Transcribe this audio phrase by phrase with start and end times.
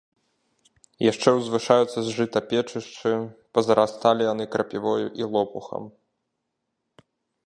[1.11, 3.11] Яшчэ ўзвышаюцца з жыта печышчы,
[3.57, 5.83] пазарасталі яны крапівою і лопухам.